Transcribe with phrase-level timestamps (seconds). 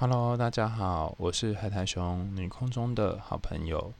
[0.00, 3.92] Hello，大家好，我是海苔熊，女空中的好朋友。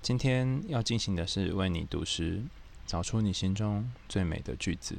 [0.00, 2.44] 今天要进行的是为你读诗，
[2.86, 4.94] 找出你心中最美的句子。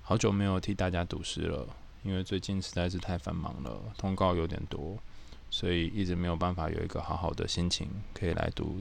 [0.00, 1.68] 好久没有替大家读诗了，
[2.02, 4.96] 因为最近实在是太繁忙了，通告有点多，
[5.50, 8.80] 所以一直没有办法有一个好好的心情可以来读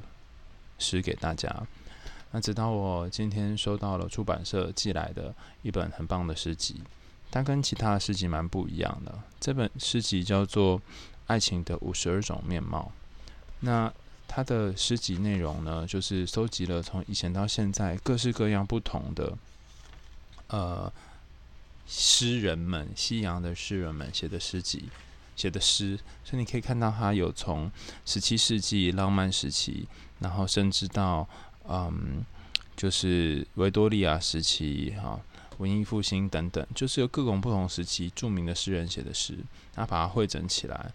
[0.80, 1.54] 诗给大家。
[2.32, 6.82] 那直到我今天收到了出版社寄来的一本很棒的诗集。
[7.32, 9.18] 它跟其他的诗集蛮不一样的。
[9.40, 10.78] 这本诗集叫做
[11.28, 12.92] 《爱情的五十二种面貌》。
[13.62, 13.92] 那
[14.28, 19.38] 它的诗集内容呢，就是收集了从以前到现在各式各样不同的
[20.48, 20.92] 呃
[21.88, 24.90] 诗人们，西洋的诗人们写的诗集，
[25.36, 25.98] 写的诗。
[26.24, 27.72] 所以你可以看到，它有从
[28.06, 29.88] 十七世纪浪漫时期，
[30.20, 31.28] 然后甚至到
[31.68, 32.24] 嗯，
[32.76, 35.20] 就是维多利亚时期哈。
[35.62, 39.38] 文艺复兴等等，就是由各种不同时期著名的诗人写的诗，
[39.76, 40.92] 然后把它汇整起来。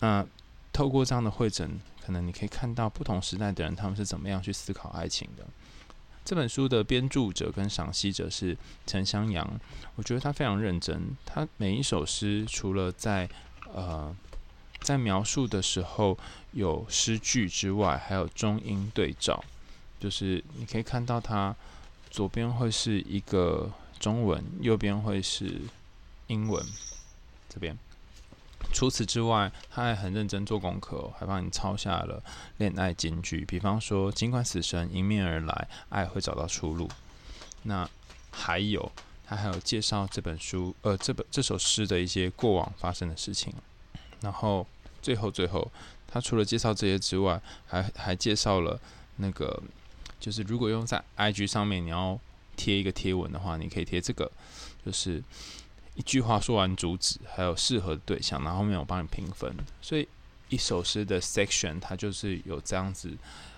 [0.00, 0.26] 那
[0.72, 5.46] 透过这样的汇整，可能你可以看到不同时代的人他们是怎么样去思考爱情的。
[6.24, 9.48] 这本书的编著者跟赏析者是陈香阳，
[9.94, 11.16] 我觉得他非常认真。
[11.24, 13.30] 他每一首诗除了在
[13.72, 14.14] 呃
[14.80, 16.18] 在描述的时候
[16.50, 19.42] 有诗句之外，还有中英对照，
[20.00, 21.54] 就是你可以看到他。
[22.18, 25.60] 左边会是一个中文，右边会是
[26.26, 26.66] 英文。
[27.48, 27.78] 这边，
[28.72, 32.20] 除此之外，他还很认真做功课，还帮你抄下了
[32.56, 33.44] 恋爱金句。
[33.44, 36.90] 比方说，尽管死神迎面而来，爱会找到出路。
[37.62, 37.88] 那
[38.32, 38.90] 还有，
[39.24, 43.54] 他还有介绍这本书，呃，这本这首诗的一些过往发生的事情。
[44.22, 44.66] 然后
[45.00, 45.70] 最后最后，
[46.08, 48.80] 他除了介绍这些之外，还还介绍了
[49.18, 49.62] 那个。
[50.20, 52.18] 就是如果用在 IG 上面，你要
[52.56, 54.30] 贴一个贴文的话，你可以贴这个，
[54.84, 55.22] 就是
[55.94, 59.54] 一句话说完主旨，还有适合的对象，然后后面我帮你评分。
[59.80, 60.08] 所以
[60.48, 63.16] 一首诗的 section 它就是有这样子，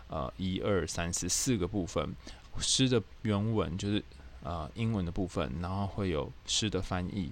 [0.08, 2.14] 呃，一二三四四个部分。
[2.58, 4.02] 诗的原文就是
[4.42, 7.30] 呃英文的部分，然后会有诗的翻译，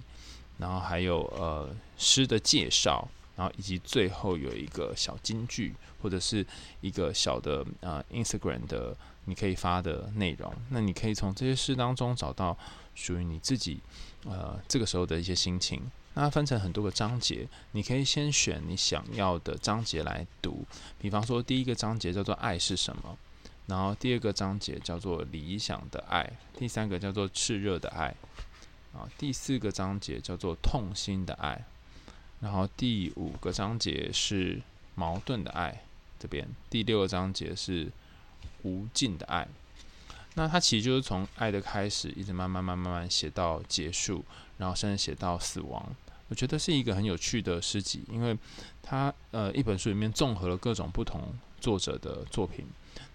[0.57, 3.07] 然后还有呃诗的介绍。
[3.35, 6.45] 然后以及最后有一个小金句，或者是
[6.81, 8.93] 一个小的呃 Instagram 的
[9.29, 10.51] 你可以发的内容。
[10.69, 12.57] 那你可以从这些诗当中找到
[12.95, 13.79] 属于你自己
[14.25, 15.89] 呃这个时候的一些心情。
[16.15, 20.65] 那分成很多个章节，你可以先选你想要的章节来读。
[20.97, 23.17] 比方说，第一个章节叫做“爱是什么”，
[23.67, 28.13] 然后第二个章节叫做“理想的爱”，第三个叫做“炽热的爱”，
[28.91, 31.63] 啊，第四个章节叫做“痛心的爱”。
[32.41, 34.61] 然后第五个章节是
[34.95, 35.83] 矛盾的爱，
[36.17, 37.89] 这边第六个章节是
[38.63, 39.47] 无尽的爱。
[40.35, 44.23] 那它其实就是从爱的开始，一直慢慢慢慢慢慢写到结束，
[44.57, 45.95] 然后甚至写到死亡。
[46.29, 48.37] 我觉得是一个很有趣的诗集，因为
[48.83, 52.65] 它呃一本书里面综合了各种不同作者的作品。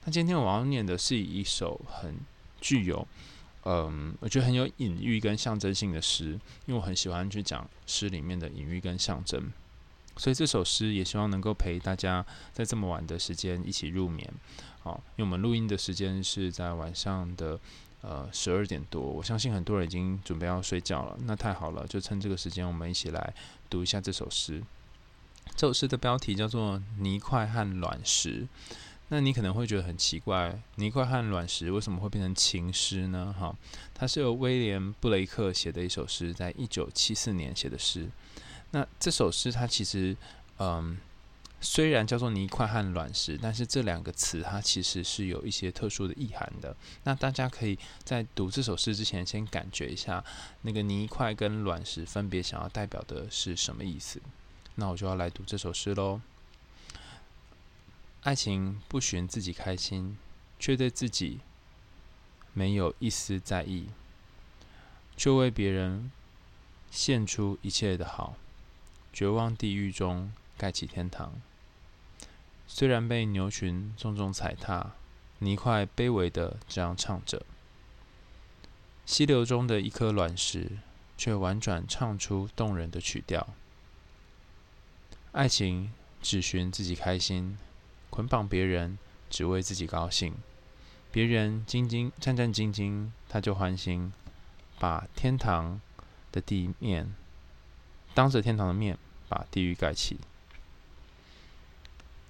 [0.05, 2.17] 那今天我要念的是一首很
[2.61, 3.07] 具有。
[3.67, 9.51] 嗯，我觉得很有隐喻跟象征性的诗，因为我很喜欢去讲诗里面的隐喻跟象征，
[10.17, 14.33] 所以这首诗也希望能够陪大家在这么晚的时间一起入眠。
[14.83, 17.59] 好，因为我们录音的时间是在晚上的
[18.03, 23.35] 呃十二点多，我相信很多人已经准备要睡觉了，那太好了，就趁这个时间，我们一起来
[23.69, 24.63] 读一下这首诗。
[25.57, 28.43] 这首诗的标题叫做《泥块和卵石》。
[29.09, 33.35] 那你可能会觉得很奇怪，泥块和卵石为什么会变成情诗呢？
[33.39, 33.55] 哈，
[33.93, 38.09] 它是由威廉布雷克写的一首诗，在一九七四年写的诗。
[38.75, 40.17] 那这首诗它其实，
[40.59, 40.99] 嗯，
[41.61, 46.75] 虽然叫做泥块和卵石，但是这两个词它其实是有一些特殊的意涵的。
[47.05, 50.25] 那大家可以在读这首诗之前，先感觉一下
[50.63, 54.21] 那个泥块跟卵石分别想要代表的是什么意思。
[54.75, 56.21] 那我就要来读这首诗喽。
[58.23, 60.19] 爱情不寻自己开心，
[60.59, 61.39] 却对自己
[62.53, 63.87] 没有一丝在意，
[65.17, 66.11] 却为别人
[66.91, 68.37] 献出一切的好，
[69.15, 71.41] 绝望地狱中盖起天堂。
[72.67, 74.91] 虽然被牛群重重踩踏，
[75.39, 77.47] 泥块卑微的这样唱着。
[79.07, 80.73] 溪流中的一颗卵石，
[81.17, 83.49] 却婉转唱出动人的曲调。
[85.31, 87.57] 爱情只寻自己开心。
[88.11, 88.97] 捆绑别人，
[89.29, 90.35] 只为自己高兴。
[91.11, 94.13] 别人兢兢战战兢兢，他就欢心，
[94.79, 95.81] 把天堂
[96.31, 97.13] 的地面
[98.15, 98.97] 当着天堂的面，
[99.35, 100.17] 把地狱盖起。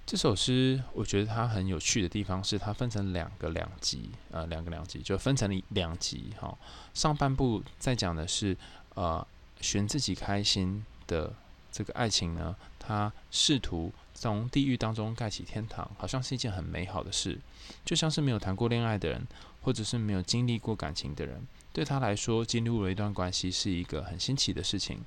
[0.07, 6.31] 这首诗，我觉得它很有趣的地方是，它分成两个两集，呃，两个两集就分成了两集。
[6.39, 6.57] 哈、
[6.95, 8.57] 上半部在讲的是，
[8.95, 9.25] 呃，
[9.61, 11.33] 寻自己开心的
[11.71, 17.39] 这个爱情呢，他试图从地狱当中盖起天堂，好像是一件很美好的事，
[17.83, 19.27] 就像是没有谈过恋爱的人，
[19.61, 21.41] 或者是没有经历过感情的人，
[21.73, 24.99] 对他来说，进入了一段关系是一个很新奇的事情，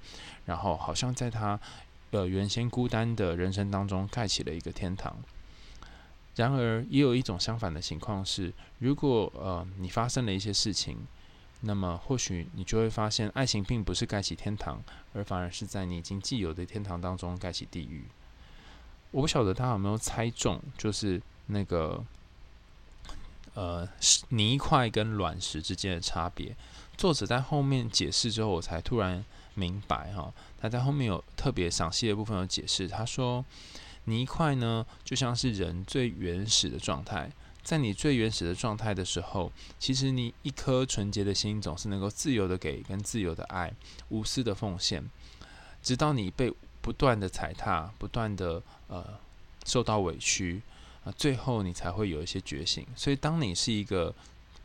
[0.46, 1.58] 然后好像在他
[2.10, 5.16] 呃原先孤单的人生当中盖起了一个天堂。
[6.37, 10.96] 然而，也有一种相反的情况是，如果呃你发生了一些事情，
[11.62, 14.81] 那么或许你就会发现，爱情并不是盖起天堂，
[15.14, 18.05] 而反而是在你已经既有的天堂当中盖起地狱。
[19.11, 22.04] 我不晓得大家有没有猜中，就是那个
[23.54, 23.88] 呃
[24.28, 26.54] 泥块跟卵石之间的差别。
[26.96, 29.25] 作者在后面解释之后，我才突然
[29.58, 33.44] 明白哈，他在后面有特别详细的部分有解释，他说。
[34.05, 37.31] 泥块呢，就像是人最原始的状态。
[37.62, 43.70] 在你最原始的状态的时候，其实你一颗纯洁的心总是能够自由的给，跟自由的爱，
[44.08, 45.05] 无私的奉献。
[45.82, 46.50] 直到你被
[46.81, 49.04] 不断的踩踏，不断的呃
[49.66, 50.62] 受到委屈
[51.04, 52.87] 啊，最后你才会有一些觉醒。
[52.96, 54.14] 所以，当你是一个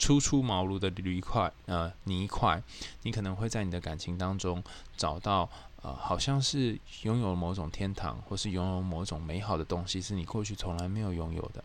[0.03, 2.61] 初出茅庐的泥块，呃泥块，
[3.03, 4.61] 你可能会在你的感情当中
[4.97, 5.49] 找到。
[5.81, 11.63] 呃，好像是拥有某种天堂，或是拥有某种美好的东西，是你过去从来没有拥有的。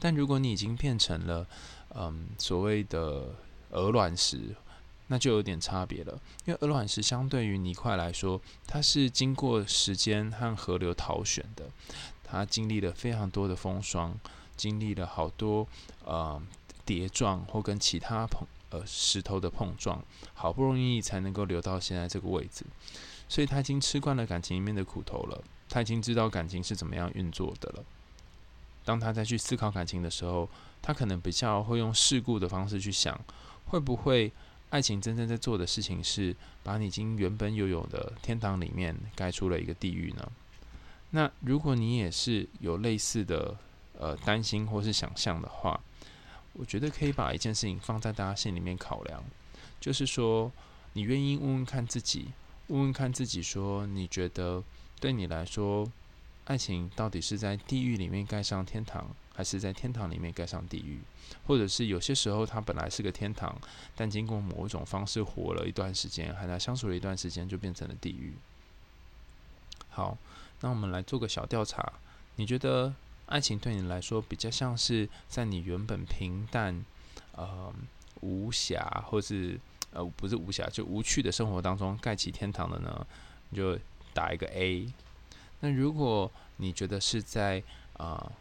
[0.00, 1.46] 但如果你已经变成了，
[1.94, 3.34] 嗯，所谓的
[3.70, 4.54] 鹅卵石，
[5.08, 6.20] 那就有点差别了。
[6.44, 11.68] 因为鹅卵石相对于泥块来说，它是经过时间和河流淘选的，
[12.22, 14.16] 它经历了非常多的风霜，
[14.56, 15.66] 经历了好多
[16.04, 16.40] 呃
[16.84, 20.02] 跌撞或跟其他碰呃石头的碰撞，
[20.34, 22.64] 好不容易才能够留到现在这个位置。
[23.28, 27.84] 所以他已经吃惯了感情里面的苦头了，他已经知道感情是怎么样运作的了。
[28.84, 30.48] 当他再去思考感情的时候，
[30.82, 33.18] 他可能比较会用事故的方式去想，
[33.66, 34.30] 会不会
[34.70, 40.32] 爱情真正在做的事情是把你已经原本拥有的天堂里面盖出了一个地狱呢？
[41.10, 43.56] 那如果你也是有类似的
[43.98, 45.80] 呃担心或是想象的话，
[46.54, 49.22] 我觉得可以把一件事情放在大家心里面考量，
[49.80, 50.50] 就是说
[50.92, 52.28] 你愿意问问看自己。
[52.68, 54.62] 问问看自己，说你觉得
[54.98, 55.86] 对你来说，
[56.46, 61.00] 爱情到底是在地狱里面盖上天堂，还是在天堂里面盖上地狱？
[61.46, 63.60] 或者是有些时候它本来是个天堂，
[63.94, 68.32] 但经过某一种方式活了一段时间，和他相处了一段时间，就变成了地狱。
[69.90, 70.16] 好，
[70.60, 71.92] 那我们来做个小调查，
[72.36, 72.94] 你觉得
[73.32, 76.84] 爱情对你来说比较像是在你原本平淡、
[77.32, 77.72] 呃
[78.20, 79.58] 无暇，或是？
[79.94, 83.06] 呃，不是无暇，就无趣的生活当中盖起天堂的呢，
[83.50, 83.78] 你就
[84.14, 84.90] 打一个 A。
[85.60, 87.62] 那如果你觉得是在
[87.98, 88.32] 啊、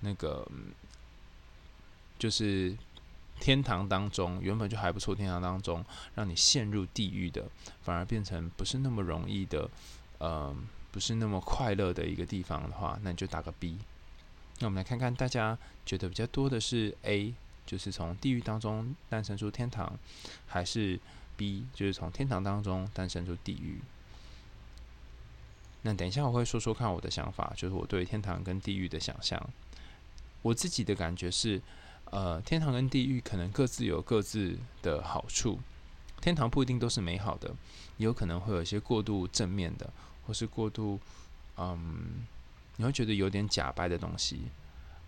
[0.00, 0.44] 那个
[2.18, 2.76] 就是
[3.38, 5.84] 天堂当中，原本就还不错，天堂当中
[6.16, 7.44] 让你陷入地狱的，
[7.84, 9.70] 反而变成不是那么容易的，
[10.18, 10.52] 呃，
[10.90, 13.78] 不是那么快乐的一个地方的话，那你就打个 B。
[14.58, 17.34] 那我们来看看大家觉得比较多的是 A。
[17.64, 19.96] 就是从地狱当中诞生出天堂，
[20.46, 20.98] 还是
[21.36, 23.80] B，就是从天堂当中诞生出地狱。
[25.82, 29.40] 那等一下我会说说看我的想法，就是我对天堂跟地狱的想象。
[30.42, 31.62] 我自己的感觉是，
[32.06, 35.60] 呃，天堂跟地狱可能各自有各自的好处。
[36.20, 37.54] 天堂不一定都是美好的，
[37.96, 39.88] 也有可能会有一些过度正面的，
[40.26, 40.98] 或是过度，
[41.56, 42.26] 嗯，
[42.76, 44.42] 你会觉得有点假掰的东西。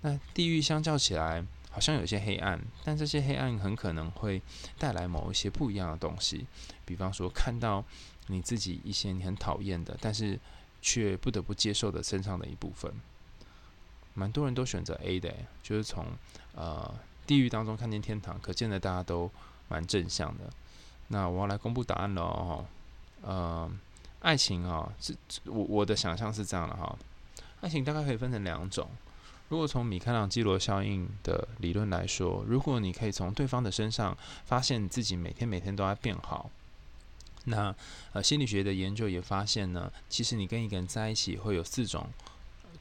[0.03, 4.41] 那地狱相较起来，好像有些黑暗，但这些黑暗很可能会
[4.79, 6.47] 带来某一些不一样的东西。
[6.85, 7.85] 比方说，看到
[8.27, 10.39] 你自己一些你很讨厌的，但是
[10.83, 12.93] 却不得不接受的身上的一部分。
[14.13, 16.07] 蛮多人都选择 A 的，就是从
[16.55, 16.95] 呃
[17.27, 19.31] 地狱当中看见天堂，可见的大家都
[19.69, 20.45] 蛮正向的。
[21.09, 22.65] 那我要来公布答案了哦。
[23.23, 23.71] 呃，
[24.21, 25.17] 爱情啊，是
[25.47, 26.97] 我我的想象是这样的哈，
[27.65, 28.87] 爱情大概可以分成两种。
[29.49, 36.51] 如果从米开朗基罗效应的理论来说，如果你可以从对方的身上发现自己每天每天都在变好，
[37.45, 37.75] 那
[38.13, 42.11] 呃心理学的研究也发现呢，其实你跟一个人在一起会有四种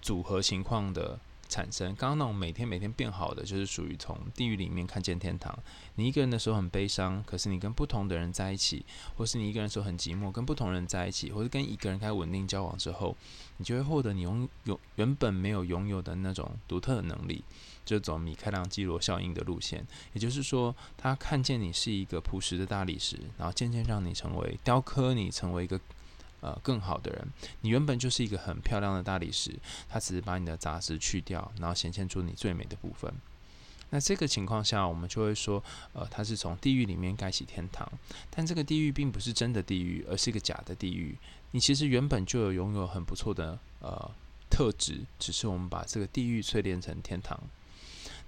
[0.02, 1.18] 组合情况的。
[1.54, 5.56] 产生刚刚那种每天每天变好的，就是属于从地狱里面看见天堂。
[5.94, 8.84] 你一个人的时候很悲伤，可是你跟不同的人在一起，
[9.16, 13.16] 或是你一个人时候很寂寞，跟不同人在一起，或是跟一个人开始稳定交往之后，
[13.58, 17.44] 你就会获得你拥有原本没有拥有的那种独特的能力，
[17.86, 19.86] 就走米开朗基罗效应的路线。
[20.14, 25.80] 也就是说，他看见你是一个朴实的大理石，然后渐渐让你成为雕刻你成为一个。
[26.44, 27.26] 呃，更好的人，
[27.62, 29.58] 你原本就是一个很漂亮的大理石，
[29.88, 33.14] 它只是把你的杂质去掉，然后显现出你最美的部分。
[33.92, 37.90] 那这个情况下，我们就会说，呃，他是从地狱里面盖起天堂，
[38.30, 41.16] 但这个地狱并不是真的地狱，而是一个假的地狱。
[41.52, 44.12] 你其实原本就有拥有很不错的呃
[44.50, 47.40] 特质，只是我们把这个地狱淬炼成天堂。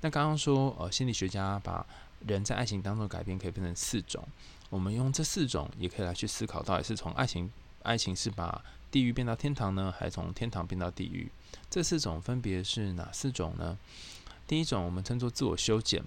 [0.02, 1.86] 那刚刚说，呃，心理学家把
[2.28, 4.24] 人在爱情当中改变可以分成四种，
[4.70, 7.52] 我们用这四种也可以来去思考，到底是从爱情，
[7.86, 11.30] 爱情是把地狱变到天堂呢，还是从天堂变到地狱？
[11.70, 13.77] 这四种分别是哪四种呢？
[14.48, 16.04] 第一种我们称作自我修剪，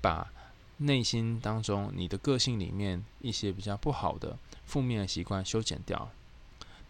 [0.00, 0.30] 把
[0.78, 6.10] 内心当中你的个性里面一些比较不好的负面的习惯修剪掉。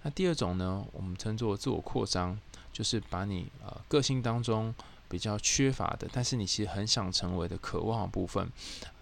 [0.02, 2.38] 那第二种呢，我们称作自我扩张，
[2.72, 4.74] 就是把你呃个性当中
[5.08, 8.50] 比较缺乏的，但是你其实很想成为的渴望部分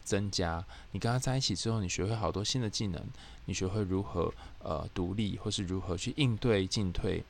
[0.05, 0.65] 增加。
[0.93, 3.03] 你跟他在一起之后，你学会好多新的技能，
[3.47, 7.23] 你学会如何呃独立，或是如何去应对进退。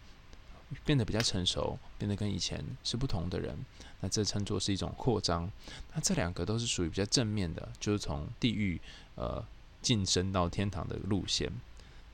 [0.87, 3.55] 变得比较成熟，变得跟以前是不同的人，
[4.01, 5.47] 那这称作是一种扩张。
[5.93, 8.81] 那这两个都是属于比较正面的，就是从地狱
[9.15, 9.45] 呃
[9.83, 11.53] 晋升到天堂的路线。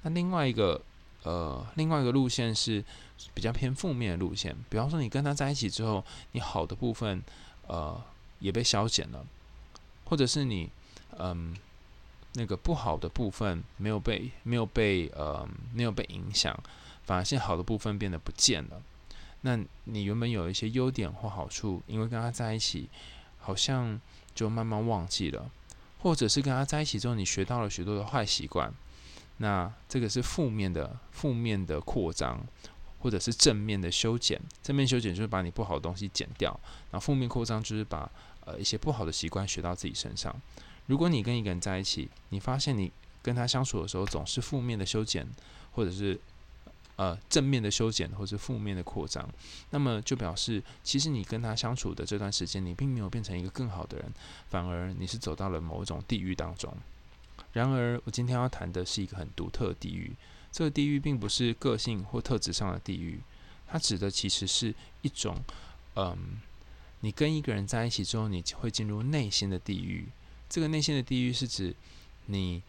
[0.02, 0.82] 那另外一个
[1.22, 2.84] 呃另外一个路线是
[3.32, 7.22] 比较偏负面的路线，比方说你跟他在一起之后，你好的部分
[7.68, 8.02] 呃
[8.40, 9.24] 也被消减了，
[10.08, 10.68] 或者是你
[11.18, 11.56] 嗯、
[12.34, 16.58] 那个不好的部分没有被没有被呃没有被影响。
[17.04, 18.82] 反而是好的部分变得不见了。
[19.40, 22.86] 那你原本有一些优点或好处，因为跟他在一起，
[23.38, 23.98] 好像
[24.34, 25.50] 就慢慢忘记了，
[26.00, 28.70] 或者是跟他在一起之后，你学到了许多的坏习惯。
[29.38, 32.46] 那这个是负面的，负面的扩张，
[32.98, 34.38] 或者是正面的修剪。
[34.62, 36.50] 正面修剪就是把你不好的东西剪掉，
[36.90, 38.10] 然后负面扩张就是把
[38.48, 40.34] 呃一些不好的习惯学到自己身上。
[40.86, 42.90] 如果你跟一个人在一起，你发现你
[43.22, 45.26] 跟他相处的时候总是负面的修剪，
[45.72, 46.18] 或者是
[46.96, 49.28] 呃，正面的修剪或者负面的扩张，
[49.70, 54.12] 那么就表示，其实你跟他相处的这段时间，你并没有变成一个更好的人，
[54.48, 56.74] 反而你是走到了某种地狱当中。
[57.52, 60.12] 然而，我今天要谈的是一个很独特的地狱。
[60.50, 63.20] 这个地狱并不是个性或特质上的地狱，
[63.68, 65.36] 它指的其实是一种，
[65.94, 66.40] 嗯，
[67.00, 70.08] 你跟一个人在一起之后，你会进入内心的地狱。
[70.48, 71.74] 这个内心的地狱是指
[72.26, 72.62] 你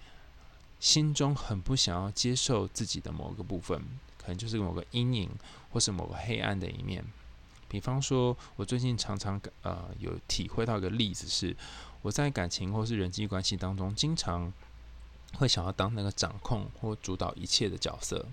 [0.79, 3.81] 心中很不想要接受自己的某个部分。
[4.17, 5.29] 可能就是某个阴影，
[5.71, 7.03] 或是某个黑暗的一面。
[7.69, 11.55] 比方说，我最近常常呃有体会到一个例子是，
[12.01, 14.51] 我在感情或是人际关系当中，经常
[15.35, 18.25] 会想要当那个掌控或主导一切的角色。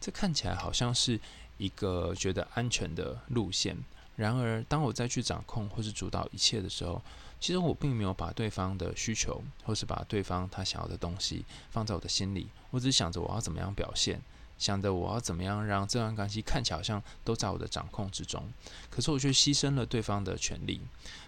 [0.00, 1.20] 这看起来好像是
[1.58, 3.76] 一个觉得安全的路线。
[4.16, 7.00] 然而，当我再去掌控或是主导一切的时候，
[7.38, 12.48] 其实我并没有把对方的需求，或是把对方他想要的东西放在我的心里。
[12.70, 14.20] 我只想着我要怎么样表现。
[14.58, 18.42] 想着我要怎么样让这段关系看起来好像都在我的掌控之中，
[18.88, 20.80] 可是我却牺牲了对方的权利。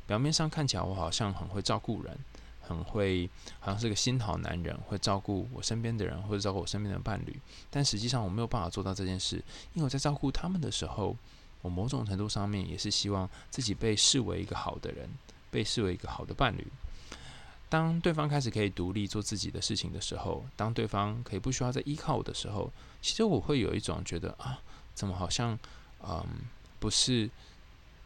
[0.06, 2.18] 表面上看起来我好像很会照顾人，
[2.62, 3.28] 很会，
[3.60, 7.38] 好像是个新好男人，会照顾我身边的人或者照顾我身边的伴侣。
[7.68, 9.36] 但实际上我没有办法做到这件事，
[9.74, 11.14] 因为我在照顾他们的时候，
[11.62, 15.08] 我某种程度上面也是希望自己被视为一个好的人，
[15.50, 16.66] 被视为一个好的伴侣。
[17.68, 22.72] 当对方开始可以独立做自己的事情的时候，当对方可以不需要再依靠我的时候，
[23.02, 24.58] 其实我会有一种觉得啊，
[24.94, 25.58] 怎么好像
[26.02, 26.24] 嗯
[26.78, 27.28] 不是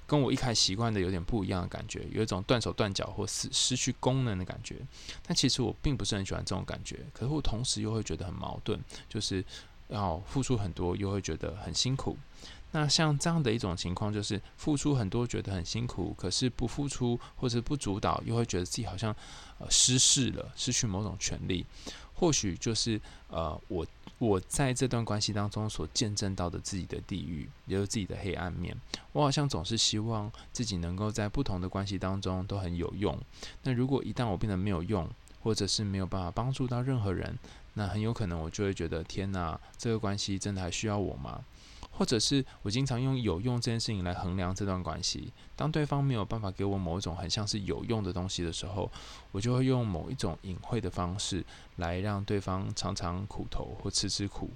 [0.04, 4.76] 跟我一开始习惯的有点不一样的感觉，有一种断手断脚或失失去功能的感觉。
[5.22, 9.44] 但其实我并不是很喜欢这种感觉，可是我同时又会觉得很矛盾，就是
[9.86, 12.18] 要付出很多，又会觉得很辛苦。
[12.72, 19.14] 那像这样的一种情况，就是付出很多，觉得很辛苦，可是不付出或者不主导，又会觉得自己好像
[19.58, 21.64] 呃失势了，失去某种权利。
[22.14, 23.84] 或许就是呃，我
[24.18, 28.76] 我在这段关系当中所见证到的自己的地狱，也有自己的黑暗面。
[29.12, 33.18] 我好像总是希望自己能够在不同的关系当中都很有用。
[33.64, 35.08] 那如果一旦我变得没有用，
[35.42, 37.36] 或者是没有办法帮助到任何人，
[37.74, 41.44] 那很有可能我就会觉得天哪，这个关系真的还需要我吗？
[41.94, 45.32] 或者是我经常用有用这件事情来衡量这段关系。
[45.54, 48.90] 当对方没有办法给我某一种很像是有用的东西的时候，
[49.30, 51.44] 我就会用某一种隐晦的方式
[51.76, 54.50] 来让对方尝尝苦头或吃吃苦。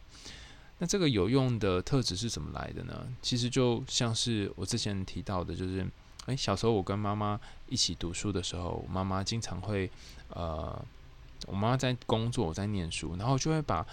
[0.79, 3.07] 那这个有用的特质是怎么来的呢？
[3.23, 5.87] 其实就像是我之前提到的，就是
[6.25, 7.39] 诶，小时候我跟妈妈
[7.69, 9.91] 一起读书的时候，妈妈经常会
[10.31, 10.85] 呃，
[11.47, 13.87] 我妈妈在工作，我在念书，然后就会把。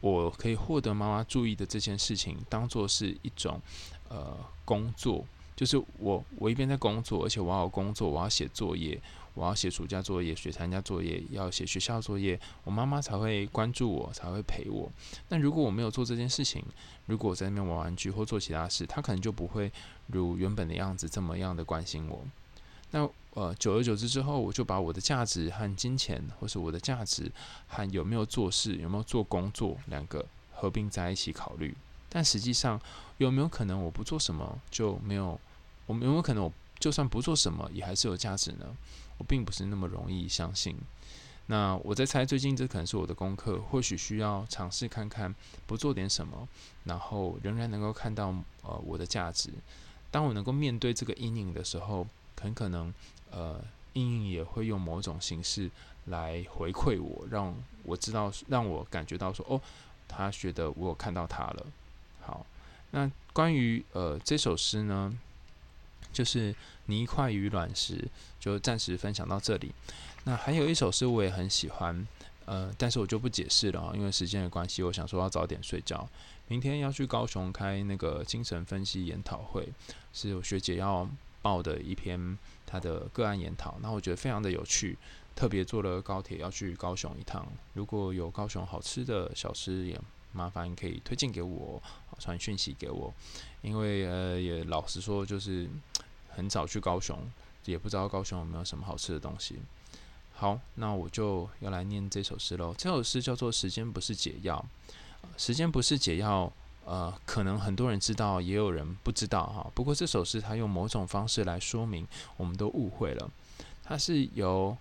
[0.00, 3.60] 我可以获得妈妈注意的这件事情，当做是一种
[4.08, 5.24] 呃工作，
[5.56, 9.00] 就是我我一边在工作，而且我要工作，我要写作业，
[9.34, 14.90] 我要写暑假作业、学参加作业，要写学校作业，我妈妈才会关注我，才会陪我。
[15.28, 16.64] 那如果我没有做这件事情，
[17.06, 19.72] 如果我在那边玩玩具或做其他事，她可能就不会
[20.06, 22.24] 如原本的样子这么样的关心我。
[22.90, 27.30] 那呃，久而久之之后，我就把我的价值和金钱，或是我的价值
[27.68, 31.76] 和有没有做事、有没有做工作两个合并在一起考虑。
[32.08, 32.80] 但实际上，
[33.18, 35.38] 有没有可能我不做什么就没有？
[35.86, 38.66] 我们有没有可能我就算不做什么也还是有价值呢？
[39.18, 40.76] 我并不是那么容易相信。
[41.46, 45.34] 那我在猜，最近这可能是我的功课，或许需要尝试看看
[45.66, 46.48] 不做点什么，
[46.84, 49.50] 然后仍然能够看到呃我的价值。
[50.10, 52.06] 当我能够面对这个阴影的时候，
[52.40, 52.92] 很可能
[53.30, 53.60] 呃
[53.94, 55.70] 应应也会用某种形式
[56.06, 59.60] 来回馈我，让我知道，让我感觉到说，哦，
[60.06, 61.66] 他觉得我有看到他了。
[62.20, 62.46] 好，
[62.90, 65.12] 那关于呃这首诗呢，
[66.12, 66.54] 就是
[66.86, 69.72] 泥块与卵石，就暂时分享到这里。
[70.24, 72.06] 那还有一首诗我也很喜欢，
[72.44, 76.08] 呃，但是我就不解释了，因为时间的关系，我想说要早点睡觉。
[76.48, 79.68] 明天要去高雄开那个精神分析研讨会，
[80.12, 81.08] 是我学姐要
[81.42, 84.96] 报的一篇他的个案研讨，那我觉得非常的有趣，
[85.34, 87.46] 特别坐了高铁要去高雄一趟。
[87.74, 90.00] 如果有高雄好吃的小吃，也
[90.32, 91.82] 麻烦可以推荐给我，
[92.18, 93.12] 传讯息给我，
[93.62, 95.68] 因为呃也老实说，就是
[96.28, 97.18] 很早去高雄，
[97.64, 99.56] 也不知道高雄有没有什么好吃的东西。
[100.34, 102.74] 好，那我就要来念这首诗喽。
[102.78, 104.64] 这首诗叫做《时间不是解药》。
[105.36, 106.52] 时间不是解药，
[106.88, 109.70] 呃，可能很多人知道，也有人不知道哈。
[109.74, 113.30] 不过这首诗它用某种方式来说明，我们都误会了。
[113.84, 114.74] 它是由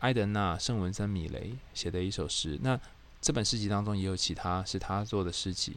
[0.00, 2.58] 埃德纳·圣文森·米雷写的一首诗。
[2.60, 2.78] 那
[3.22, 5.76] 这本诗集当中也有其他是他做的诗集。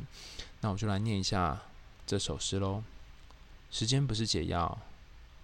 [0.60, 1.62] 那我就来念一下
[2.06, 2.84] 这首诗喽。
[3.72, 4.78] 时间不是解药，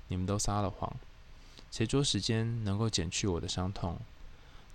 [0.09, 0.93] 你们都撒了谎。
[1.71, 3.97] 谁说时间能够减去我的伤痛？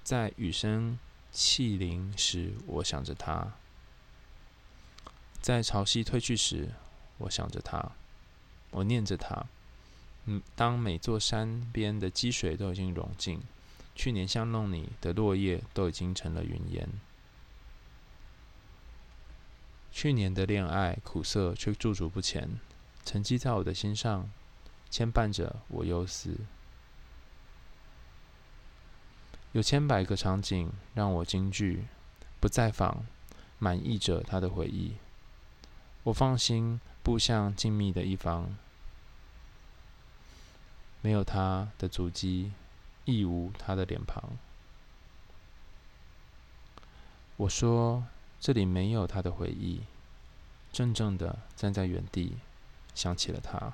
[0.03, 0.99] 在雨声
[1.31, 3.53] 气淋时，我想着他；
[5.47, 6.71] 在潮汐退去时，
[7.19, 7.93] 我想着他，
[8.73, 9.47] 我念着他。
[10.25, 13.41] 嗯，当每座山边的积水都已经融尽，
[13.95, 16.89] 去年相弄你的落叶都已经成了云烟。
[19.93, 22.59] 去年的恋爱苦涩却驻足不前，
[23.05, 24.29] 沉积在我的心上，
[24.91, 26.39] 牵绊着我忧思。
[29.53, 31.85] 有千百个场景让我惊惧，
[32.41, 33.07] 不再访，
[33.61, 34.97] 满溢着他的回忆。
[36.07, 38.57] 我放心步向静谧的一方，
[41.03, 42.53] 没有他的足迹，
[43.05, 44.23] 亦无他的脸庞。
[47.37, 48.05] 我说
[48.39, 49.81] 这里没有他的回忆，
[50.73, 52.37] 怔怔的站在原地，
[52.95, 53.73] 想起了他。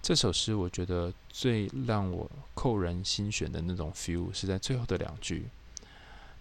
[0.00, 5.48] 这首诗我觉得最让我扣人心弦的那种 feel 是在最后的两句。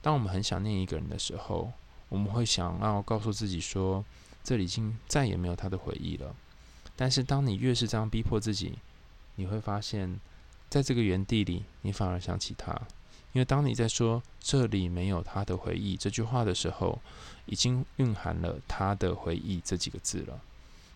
[0.04, 1.74] 当我们很想念一个人的时候，
[2.10, 4.06] 我们会想要告诉自己说，
[4.48, 6.34] 这里已经再也没有他的回忆了。
[6.96, 8.78] 但是当你越是这样逼迫自己，
[9.36, 10.18] 你会发现，
[10.70, 12.72] 在这个原地里，你反而想起他。
[13.34, 17.02] 因为当你在说“这里没有他的回忆”这句话的时候，
[17.46, 20.40] 已经蕴含了“他的回忆”这几个字了。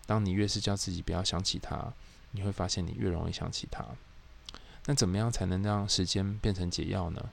[0.06, 1.92] 当你越是叫自己不要想起他，
[2.30, 3.84] 你会发现，你越容易想起他。
[4.86, 7.28] 那怎么样才能让时间变成解药呢？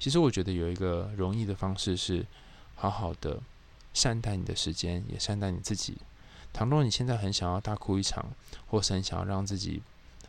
[0.00, 2.26] 其实我觉得有一个容易的方式是，
[2.74, 3.40] 好好的
[3.92, 5.98] 善待你的时间，也善待你自己。
[6.52, 8.26] 倘若你现在很想要大哭一场，
[8.66, 9.82] 或是很想要让自己，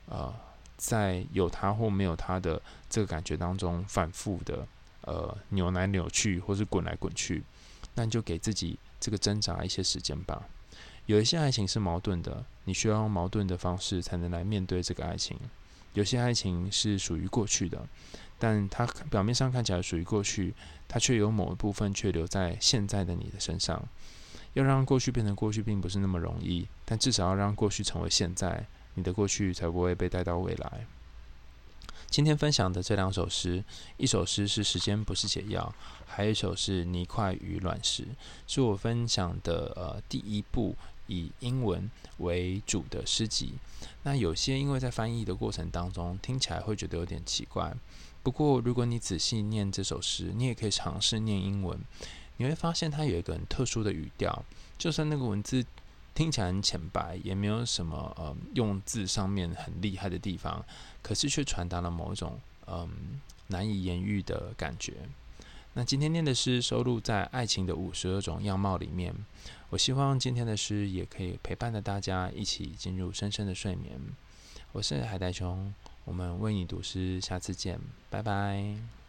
[0.07, 0.33] 呃，
[0.77, 4.67] 在有他或没有他的这个感觉当中反复的，
[5.01, 7.43] 呃，扭来扭去，或是滚来滚去，
[7.95, 10.43] 那你就给自己这个挣扎一些时间吧。
[11.07, 15.35] 有一些爱情是矛盾的，你需要用矛盾的方式才能来面对这个爱情。
[15.93, 17.85] 有些爱情是属于过去的，
[18.41, 20.55] 但它表面上看起来属于过去，
[20.87, 23.87] 它却有某一部分却留在现在的你的身上。
[24.55, 30.87] 要让过去变成过去，并不是那么容易，但至少要让过去成为现在，你的过去才不会被带到未来。
[32.09, 33.63] 今天分享的这两首诗，
[33.95, 35.73] 一首诗是《时间不是解药》，
[36.05, 38.03] 还有一首是《泥块与卵石》，
[38.47, 40.75] 是我分享的呃第一部
[41.07, 43.53] 以英文为主的诗集。
[44.03, 47.73] 那有些因为在翻译的过程当中听起来会觉得有点奇怪，
[48.23, 51.79] 不过如果你仔细念这首诗，你也可以尝试念英文，
[52.37, 54.43] 你会发现它有一个很特殊的语调，
[54.77, 55.65] 就算那个文字。
[56.13, 60.63] 听起来很浅白，也没有什么呃用字上面很厉害的地方，
[61.01, 64.93] 可是却传达了某一种嗯、难以言喻的感觉。
[65.73, 69.15] 那今天念的诗收录在《爱情的五十二种样貌》里面。
[69.69, 73.97] 我希望今天的诗也可以陪伴着大家一起进入深深的睡眠。
[74.73, 75.73] 我是海带熊，
[76.05, 79.00] 我们为你读诗，下次见，拜拜。